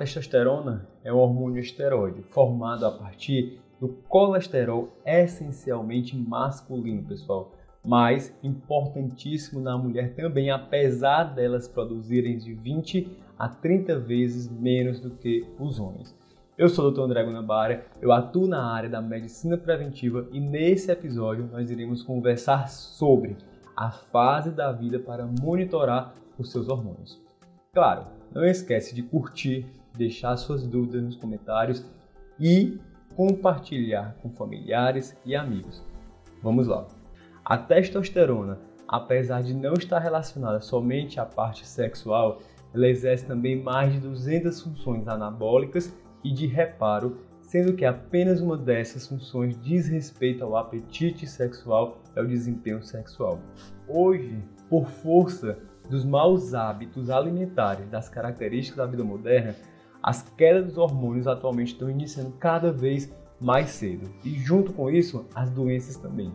testosterona 0.00 0.88
é 1.04 1.12
um 1.12 1.18
hormônio 1.18 1.60
esteroide 1.60 2.22
formado 2.22 2.86
a 2.86 2.90
partir 2.90 3.60
do 3.78 3.88
colesterol 4.08 4.88
essencialmente 5.04 6.16
masculino, 6.16 7.02
pessoal, 7.06 7.52
mas 7.84 8.34
importantíssimo 8.42 9.60
na 9.60 9.76
mulher 9.76 10.14
também, 10.14 10.50
apesar 10.50 11.24
delas 11.24 11.68
produzirem 11.68 12.38
de 12.38 12.54
20 12.54 13.14
a 13.38 13.46
30 13.46 13.98
vezes 13.98 14.50
menos 14.50 15.00
do 15.00 15.10
que 15.10 15.46
os 15.58 15.78
homens. 15.78 16.16
Eu 16.56 16.70
sou 16.70 16.88
o 16.88 16.90
Dr. 16.90 17.02
André 17.02 17.22
Guanabara, 17.22 17.86
eu 18.00 18.10
atuo 18.10 18.46
na 18.46 18.72
área 18.72 18.88
da 18.88 19.02
medicina 19.02 19.58
preventiva 19.58 20.26
e 20.32 20.40
nesse 20.40 20.90
episódio 20.90 21.46
nós 21.52 21.70
iremos 21.70 22.02
conversar 22.02 22.68
sobre 22.70 23.36
a 23.76 23.90
fase 23.90 24.50
da 24.50 24.72
vida 24.72 24.98
para 24.98 25.26
monitorar 25.26 26.14
os 26.38 26.50
seus 26.50 26.68
hormônios. 26.68 27.20
Claro, 27.72 28.06
não 28.32 28.44
esquece 28.44 28.94
de 28.94 29.02
curtir, 29.02 29.66
deixar 30.00 30.34
suas 30.38 30.66
dúvidas 30.66 31.02
nos 31.02 31.16
comentários 31.16 31.84
e 32.38 32.80
compartilhar 33.14 34.16
com 34.22 34.30
familiares 34.30 35.14
e 35.26 35.36
amigos. 35.36 35.84
Vamos 36.42 36.66
lá. 36.66 36.86
A 37.44 37.58
testosterona, 37.58 38.58
apesar 38.88 39.42
de 39.42 39.52
não 39.52 39.74
estar 39.74 39.98
relacionada 39.98 40.60
somente 40.60 41.20
à 41.20 41.26
parte 41.26 41.66
sexual, 41.66 42.40
ela 42.72 42.88
exerce 42.88 43.26
também 43.26 43.62
mais 43.62 43.92
de 43.92 44.00
200 44.00 44.58
funções 44.62 45.06
anabólicas 45.06 45.94
e 46.24 46.32
de 46.32 46.46
reparo, 46.46 47.18
sendo 47.42 47.74
que 47.74 47.84
apenas 47.84 48.40
uma 48.40 48.56
dessas 48.56 49.06
funções 49.06 49.60
diz 49.60 49.86
respeito 49.86 50.42
ao 50.42 50.56
apetite 50.56 51.26
sexual 51.26 52.00
e 52.16 52.18
ao 52.18 52.26
desempenho 52.26 52.82
sexual. 52.82 53.38
Hoje, 53.86 54.42
por 54.68 54.86
força 54.86 55.58
dos 55.90 56.04
maus 56.04 56.54
hábitos 56.54 57.10
alimentares, 57.10 57.88
das 57.88 58.08
características 58.08 58.78
da 58.78 58.86
vida 58.86 59.02
moderna, 59.02 59.54
as 60.02 60.22
quedas 60.22 60.66
dos 60.66 60.78
hormônios 60.78 61.26
atualmente 61.26 61.72
estão 61.72 61.90
iniciando 61.90 62.32
cada 62.32 62.72
vez 62.72 63.12
mais 63.40 63.70
cedo 63.70 64.10
e 64.24 64.30
junto 64.30 64.72
com 64.72 64.90
isso 64.90 65.26
as 65.34 65.50
doenças 65.50 65.96
também. 65.96 66.32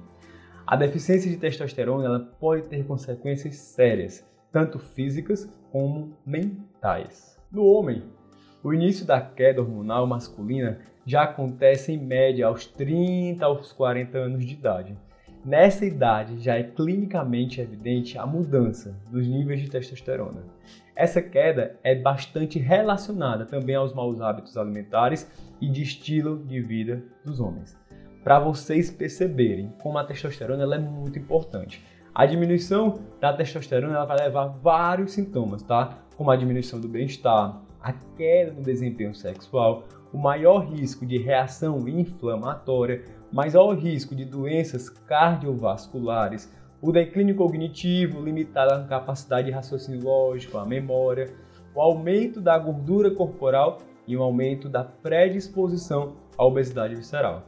A 0.66 0.75
deficiência 0.75 1.30
de 1.30 1.38
testosterona 1.38 2.05
ela 2.05 2.19
pode 2.39 2.63
ter 2.63 2.85
consequências 2.85 3.55
sérias, 3.55 4.25
tanto 4.52 4.80
físicas 4.80 5.47
como 5.72 6.17
mentais. 6.25 7.39
No 7.52 7.66
homem, 7.66 8.03
o 8.63 8.73
início 8.73 9.05
da 9.05 9.22
queda 9.22 9.61
hormonal 9.61 10.07
masculina 10.07 10.79
já 11.05 11.23
acontece 11.23 11.91
em 11.91 11.97
média 11.97 12.47
aos 12.47 12.66
30 12.66 13.45
aos 13.45 13.72
40 13.72 14.17
anos 14.17 14.44
de 14.44 14.53
idade. 14.53 14.97
Nessa 15.45 15.85
idade 15.85 16.39
já 16.39 16.55
é 16.55 16.63
clinicamente 16.63 17.61
evidente 17.61 18.17
a 18.17 18.25
mudança 18.25 18.99
dos 19.11 19.27
níveis 19.27 19.61
de 19.61 19.69
testosterona. 19.69 20.43
Essa 20.95 21.21
queda 21.21 21.77
é 21.83 21.93
bastante 21.93 22.57
relacionada 22.57 23.45
também 23.45 23.75
aos 23.75 23.93
maus 23.93 24.19
hábitos 24.19 24.57
alimentares 24.57 25.29
e 25.61 25.69
de 25.69 25.83
estilo 25.83 26.43
de 26.43 26.59
vida 26.59 27.03
dos 27.23 27.39
homens. 27.39 27.77
Para 28.23 28.39
vocês 28.39 28.89
perceberem 28.89 29.71
como 29.83 29.99
a 29.99 30.03
testosterona 30.03 30.63
ela 30.63 30.77
é 30.77 30.79
muito 30.79 31.19
importante. 31.19 31.85
A 32.11 32.25
diminuição 32.25 33.01
da 33.21 33.31
testosterona 33.31 33.97
ela 33.97 34.05
vai 34.05 34.17
levar 34.17 34.47
vários 34.47 35.11
sintomas, 35.11 35.61
tá? 35.61 35.99
Como 36.17 36.31
a 36.31 36.35
diminuição 36.35 36.81
do 36.81 36.88
bem-estar, 36.88 37.61
a 37.79 37.93
queda 38.17 38.51
no 38.51 38.63
desempenho 38.63 39.13
sexual, 39.13 39.83
o 40.11 40.17
maior 40.17 40.66
risco 40.66 41.05
de 41.05 41.19
reação 41.19 41.88
inflamatória, 41.88 43.03
maior 43.36 43.73
risco 43.78 44.16
de 44.16 44.23
doenças 44.23 44.88
cardiovasculares, 44.88 46.50
o 46.81 46.89
declínio 46.89 47.36
cognitivo 47.36 48.23
limitado 48.23 48.73
à 48.73 48.83
capacidade 48.86 49.47
de 49.47 49.52
raciocínio 49.52 50.02
lógico, 50.02 50.58
à 50.58 50.66
memória, 50.66 51.33
o 51.75 51.81
aumento 51.81 52.39
da 52.39 52.58
gordura 52.58 53.11
corporal 53.11 53.80
e 54.08 54.16
o 54.16 54.23
aumento 54.23 54.69
da 54.69 54.86
predisposição 54.86 56.13
à 56.38 56.45
obesidade 56.45 56.96
visceral. 56.96 57.44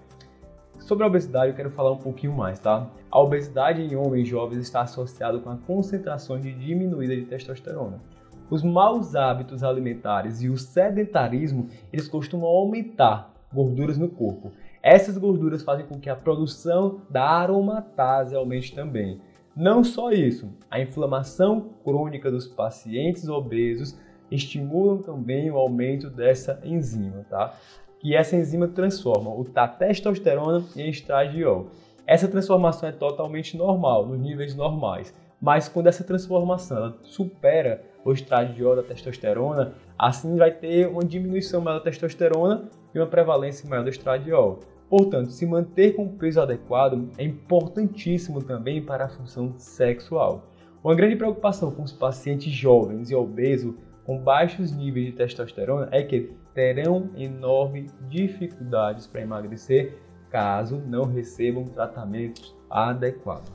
Sobre 0.78 1.06
a 1.06 1.08
obesidade 1.08 1.52
eu 1.52 1.56
quero 1.56 1.72
falar 1.72 1.94
um 1.94 2.00
pouquinho 2.00 2.36
mais, 2.36 2.60
tá? 2.60 2.92
A 3.10 3.22
obesidade 3.22 3.82
em 3.82 3.96
homens 3.96 4.28
jovens 4.28 4.60
está 4.60 4.82
associada 4.82 5.40
com 5.40 5.50
a 5.50 5.56
concentração 5.56 6.38
de 6.38 6.52
diminuída 6.52 7.16
de 7.16 7.24
testosterona. 7.24 8.02
Os 8.50 8.62
maus 8.62 9.16
hábitos 9.16 9.64
alimentares 9.64 10.42
e 10.42 10.50
o 10.50 10.58
sedentarismo, 10.58 11.70
eles 11.94 12.10
costumam 12.10 12.50
aumentar 12.50 13.34
gorduras 13.54 13.98
no 13.98 14.10
corpo. 14.10 14.52
Essas 14.90 15.18
gorduras 15.18 15.64
fazem 15.64 15.86
com 15.86 16.00
que 16.00 16.10
a 16.10 16.16
produção 16.16 17.02
da 17.10 17.26
aromatase 17.26 18.34
aumente 18.34 18.74
também. 18.74 19.20
Não 19.54 19.84
só 19.84 20.14
isso, 20.14 20.50
a 20.72 20.80
inflamação 20.80 21.72
crônica 21.84 22.32
dos 22.32 22.48
pacientes 22.48 23.28
obesos 23.28 24.00
estimulam 24.32 25.00
também 25.00 25.52
o 25.52 25.58
aumento 25.58 26.10
dessa 26.10 26.62
enzima, 26.64 27.26
tá? 27.30 27.54
Que 28.00 28.16
essa 28.16 28.38
enzima 28.38 28.66
transforma 28.70 29.30
o 29.30 29.44
testosterona 29.78 30.64
em 30.74 30.90
estradiol. 30.90 31.68
Essa 32.06 32.30
transformação 32.30 32.88
é 32.88 32.94
totalmente 32.94 33.58
normal, 33.58 34.06
nos 34.06 34.18
níveis 34.18 34.56
normais. 34.56 35.14
Mas 35.42 35.68
quando 35.68 35.88
essa 35.88 36.06
transformação 36.06 36.96
supera 37.04 37.84
o 38.06 38.14
estradiol 38.14 38.78
da 38.78 38.84
testosterona, 38.84 39.74
assim 40.00 40.38
vai 40.38 40.52
ter 40.52 40.88
uma 40.88 41.04
diminuição 41.04 41.60
maior 41.60 41.80
da 41.80 41.84
testosterona 41.84 42.70
e 42.96 43.00
uma 43.00 43.06
prevalência 43.06 43.70
maior 43.70 43.84
do 43.84 43.90
estradiol. 43.90 44.62
Portanto, 44.90 45.32
se 45.32 45.46
manter 45.46 45.96
com 45.96 46.06
o 46.06 46.14
peso 46.14 46.42
adequado 46.42 47.10
é 47.18 47.24
importantíssimo 47.24 48.42
também 48.42 48.82
para 48.82 49.06
a 49.06 49.10
função 49.10 49.54
sexual. 49.58 50.48
Uma 50.84 50.96
grande 50.96 51.16
preocupação 51.16 51.72
com 51.72 51.84
os 51.84 51.92
pacientes 51.92 52.52
jovens 52.52 53.10
e 53.10 53.16
obesos 53.16 53.76
com 54.06 54.18
baixos 54.18 54.72
níveis 54.72 55.08
de 55.08 55.12
testosterona 55.12 55.90
é 55.92 56.02
que 56.02 56.32
terão 56.54 57.10
enormes 57.18 57.94
dificuldades 58.08 59.06
para 59.06 59.22
emagrecer 59.22 59.98
caso 60.30 60.82
não 60.88 61.04
recebam 61.04 61.66
tratamentos 61.66 62.56
adequados. 62.70 63.52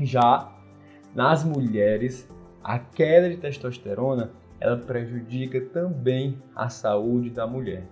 Já 0.00 0.50
nas 1.14 1.44
mulheres, 1.44 2.26
a 2.64 2.78
queda 2.78 3.28
de 3.28 3.36
testosterona 3.36 4.30
ela 4.58 4.76
prejudica 4.76 5.60
também 5.60 6.38
a 6.54 6.68
saúde 6.68 7.30
da 7.30 7.46
mulher. 7.46 7.84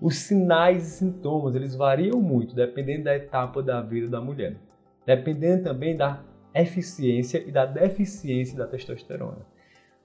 Os 0.00 0.16
sinais 0.16 0.86
e 0.86 0.90
sintomas 0.98 1.54
eles 1.54 1.74
variam 1.74 2.20
muito 2.20 2.54
dependendo 2.54 3.04
da 3.04 3.16
etapa 3.16 3.62
da 3.62 3.80
vida 3.80 4.08
da 4.08 4.20
mulher, 4.20 4.56
dependendo 5.06 5.64
também 5.64 5.96
da 5.96 6.20
eficiência 6.54 7.42
e 7.46 7.50
da 7.50 7.64
deficiência 7.64 8.56
da 8.56 8.66
testosterona. 8.66 9.38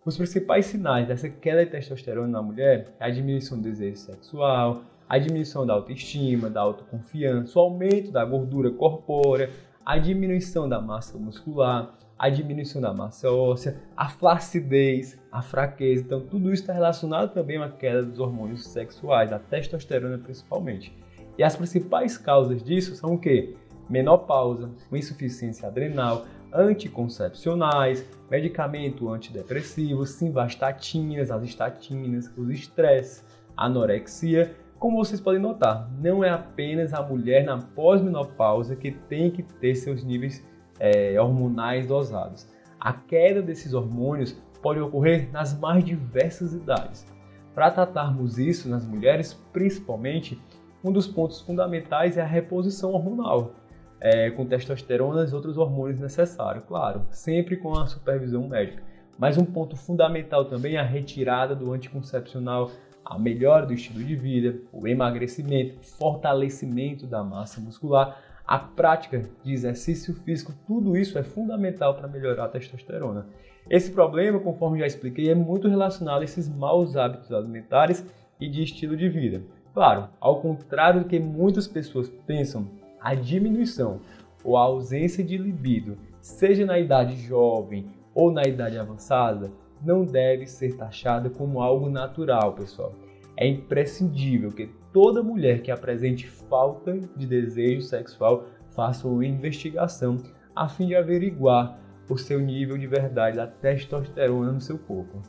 Os 0.06 0.18
principais 0.18 0.66
sinais 0.66 1.07
dessa 1.07 1.29
queda 1.29 1.66
de 1.66 1.72
testosterona 1.72 2.28
na 2.28 2.41
mulher 2.41 2.96
é 3.00 3.06
a 3.06 3.09
diminuição 3.09 3.57
do 3.57 3.63
desejo 3.63 3.97
sexual, 3.97 4.81
a 5.07 5.18
diminuição 5.18 5.66
da 5.66 5.74
autoestima, 5.74 6.50
da 6.50 6.62
autoconfiança, 6.62 7.59
o 7.59 7.62
aumento 7.62 8.12
da 8.12 8.23
gordura 8.23 8.72
corpórea, 8.72 9.50
a 9.85 9.97
diminuição 9.97 10.69
da 10.69 10.79
massa 10.79 11.18
muscular, 11.18 11.94
a 12.21 12.29
diminuição 12.29 12.79
da 12.79 12.93
massa 12.93 13.31
óssea, 13.31 13.81
a 13.97 14.07
flacidez, 14.07 15.19
a 15.31 15.41
fraqueza. 15.41 16.03
Então, 16.03 16.21
tudo 16.21 16.53
isso 16.53 16.61
está 16.61 16.71
relacionado 16.71 17.33
também 17.33 17.57
à 17.57 17.67
queda 17.67 18.03
dos 18.03 18.19
hormônios 18.19 18.67
sexuais, 18.67 19.31
da 19.31 19.39
testosterona 19.39 20.19
principalmente. 20.19 20.95
E 21.35 21.41
as 21.41 21.55
principais 21.55 22.19
causas 22.19 22.63
disso 22.63 22.93
são 22.93 23.15
o 23.15 23.17
quê? 23.17 23.55
Menopausa, 23.89 24.69
insuficiência 24.91 25.67
adrenal, 25.67 26.27
anticoncepcionais, 26.53 28.07
medicamento 28.29 29.09
antidepressivo, 29.09 30.05
simvastatinas, 30.05 31.31
as 31.31 31.41
estatinas, 31.41 32.31
os 32.37 32.51
estresses, 32.51 33.25
anorexia. 33.57 34.55
Como 34.77 35.03
vocês 35.03 35.19
podem 35.19 35.41
notar, 35.41 35.89
não 35.99 36.23
é 36.23 36.29
apenas 36.29 36.93
a 36.93 37.01
mulher 37.01 37.43
na 37.43 37.57
pós-menopausa 37.57 38.75
que 38.75 38.91
tem 38.91 39.31
que 39.31 39.41
ter 39.41 39.73
seus 39.73 40.03
níveis 40.03 40.45
é, 40.81 41.21
hormonais 41.21 41.85
dosados. 41.85 42.47
A 42.79 42.91
queda 42.91 43.39
desses 43.39 43.75
hormônios 43.75 44.35
pode 44.63 44.79
ocorrer 44.79 45.31
nas 45.31 45.57
mais 45.57 45.85
diversas 45.85 46.53
idades. 46.53 47.05
Para 47.53 47.69
tratarmos 47.69 48.39
isso 48.39 48.67
nas 48.67 48.83
mulheres, 48.83 49.33
principalmente, 49.53 50.41
um 50.83 50.91
dos 50.91 51.05
pontos 51.05 51.39
fundamentais 51.39 52.17
é 52.17 52.22
a 52.22 52.25
reposição 52.25 52.93
hormonal, 52.93 53.53
é, 53.99 54.31
com 54.31 54.43
testosterona 54.43 55.23
e 55.29 55.35
outros 55.35 55.57
hormônios 55.57 55.99
necessários, 55.99 56.63
claro, 56.67 57.05
sempre 57.11 57.57
com 57.57 57.77
a 57.77 57.85
supervisão 57.85 58.47
médica. 58.47 58.81
Mas 59.19 59.37
um 59.37 59.45
ponto 59.45 59.75
fundamental 59.75 60.45
também 60.45 60.77
é 60.77 60.79
a 60.79 60.84
retirada 60.84 61.55
do 61.55 61.72
anticoncepcional, 61.72 62.72
a 63.05 63.19
melhora 63.19 63.67
do 63.67 63.73
estilo 63.73 64.03
de 64.03 64.16
vida, 64.16 64.57
o 64.73 64.87
emagrecimento, 64.87 65.77
fortalecimento 65.84 67.05
da 67.05 67.23
massa 67.23 67.61
muscular, 67.61 68.17
a 68.51 68.59
prática 68.59 69.23
de 69.45 69.53
exercício 69.53 70.13
físico, 70.13 70.53
tudo 70.67 70.97
isso 70.97 71.17
é 71.17 71.23
fundamental 71.23 71.95
para 71.95 72.05
melhorar 72.05 72.43
a 72.43 72.49
testosterona. 72.49 73.25
Esse 73.69 73.89
problema, 73.89 74.41
conforme 74.41 74.79
já 74.79 74.85
expliquei, 74.85 75.29
é 75.29 75.33
muito 75.33 75.69
relacionado 75.69 76.19
a 76.19 76.25
esses 76.25 76.49
maus 76.49 76.97
hábitos 76.97 77.31
alimentares 77.31 78.05
e 78.41 78.49
de 78.49 78.61
estilo 78.61 78.97
de 78.97 79.07
vida. 79.07 79.41
Claro, 79.73 80.09
ao 80.19 80.41
contrário 80.41 80.99
do 80.99 81.07
que 81.07 81.17
muitas 81.17 81.65
pessoas 81.65 82.09
pensam, 82.27 82.67
a 82.99 83.15
diminuição 83.15 84.01
ou 84.43 84.57
a 84.57 84.63
ausência 84.63 85.23
de 85.23 85.37
libido, 85.37 85.97
seja 86.19 86.65
na 86.65 86.77
idade 86.77 87.15
jovem 87.21 87.85
ou 88.13 88.33
na 88.33 88.43
idade 88.43 88.77
avançada, 88.77 89.49
não 89.81 90.03
deve 90.03 90.45
ser 90.45 90.75
taxada 90.75 91.29
como 91.29 91.61
algo 91.61 91.89
natural, 91.89 92.51
pessoal. 92.51 92.93
É 93.37 93.47
imprescindível 93.47 94.51
que 94.51 94.69
toda 94.91 95.23
mulher 95.23 95.61
que 95.61 95.72
apresente 95.72 96.28
falta 96.28 96.99
de 97.16 97.26
desejo 97.26 97.82
sexual 97.82 98.46
faça 98.70 99.08
uma 99.08 99.26
investigação 99.26 100.17
a 100.55 100.67
fim 100.67 100.88
de 100.88 100.96
averiguar 100.96 101.79
o 102.09 102.17
seu 102.17 102.40
nível 102.40 102.78
de 102.78 102.88
verdade 102.88 103.38
da 103.38 103.47
testosterona 103.47 104.52
no 104.52 104.61
seu 104.61 104.78
corpo. 104.78 105.22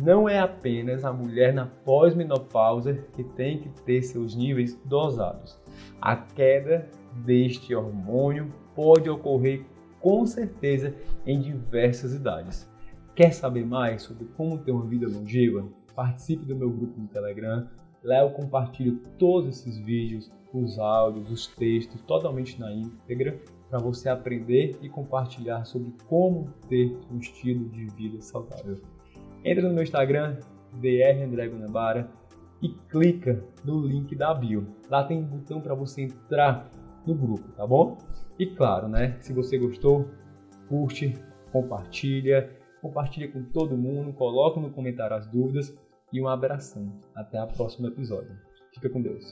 Não 0.00 0.28
é 0.28 0.38
apenas 0.38 1.04
a 1.04 1.12
mulher 1.12 1.52
na 1.52 1.66
pós-menopausa 1.66 2.94
que 3.12 3.22
tem 3.22 3.60
que 3.60 3.68
ter 3.82 4.02
seus 4.02 4.34
níveis 4.34 4.78
dosados. 4.84 5.60
A 6.00 6.16
queda 6.16 6.88
deste 7.16 7.74
hormônio 7.74 8.52
pode 8.74 9.10
ocorrer 9.10 9.66
com 10.00 10.24
certeza 10.24 10.94
em 11.26 11.40
diversas 11.40 12.14
idades. 12.14 12.70
Quer 13.14 13.32
saber 13.32 13.66
mais 13.66 14.02
sobre 14.02 14.24
como 14.36 14.58
ter 14.58 14.72
uma 14.72 14.86
vida 14.86 15.06
longeva? 15.06 15.68
Participe 15.94 16.46
do 16.46 16.56
meu 16.56 16.70
grupo 16.70 16.98
no 16.98 17.06
Telegram. 17.08 17.68
Lá 18.02 18.20
eu 18.20 18.30
compartilho 18.30 19.00
todos 19.18 19.48
esses 19.48 19.78
vídeos, 19.78 20.30
os 20.52 20.78
áudios, 20.78 21.30
os 21.30 21.46
textos, 21.46 22.00
totalmente 22.02 22.58
na 22.60 22.72
íntegra, 22.72 23.38
para 23.70 23.78
você 23.78 24.08
aprender 24.08 24.76
e 24.82 24.88
compartilhar 24.88 25.64
sobre 25.64 25.92
como 26.06 26.52
ter 26.68 26.94
um 27.10 27.18
estilo 27.18 27.68
de 27.70 27.86
vida 27.86 28.20
saudável. 28.20 28.80
Entra 29.44 29.66
no 29.66 29.74
meu 29.74 29.82
Instagram, 29.82 30.38
drandregunabara, 30.74 32.10
e 32.60 32.68
clica 32.68 33.44
no 33.64 33.84
link 33.84 34.14
da 34.14 34.32
bio. 34.32 34.66
Lá 34.88 35.02
tem 35.02 35.18
um 35.18 35.24
botão 35.24 35.60
para 35.60 35.74
você 35.74 36.02
entrar 36.02 36.70
no 37.04 37.14
grupo, 37.14 37.50
tá 37.52 37.66
bom? 37.66 37.98
E 38.38 38.46
claro, 38.46 38.88
né? 38.88 39.16
Se 39.20 39.32
você 39.32 39.58
gostou, 39.58 40.08
curte, 40.68 41.12
compartilha, 41.50 42.50
compartilha 42.80 43.28
com 43.30 43.42
todo 43.42 43.76
mundo, 43.76 44.12
coloca 44.12 44.60
no 44.60 44.70
comentário 44.70 45.16
as 45.16 45.26
dúvidas 45.26 45.76
e 46.12 46.20
um 46.20 46.28
abração. 46.28 46.92
Até 47.14 47.42
o 47.42 47.46
próximo 47.46 47.88
episódio. 47.88 48.36
Fica 48.74 48.88
com 48.88 49.00
Deus. 49.00 49.24